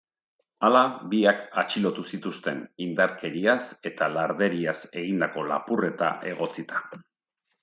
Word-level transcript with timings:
Hala, 0.67 0.79
biak 1.09 1.43
atxilotu 1.63 2.05
zituzten, 2.17 2.63
indarkeriaz 2.85 3.59
eta 3.91 4.09
larderiaz 4.15 4.75
egindako 5.03 5.45
lapurreta 5.53 6.11
egotzita. 6.35 6.83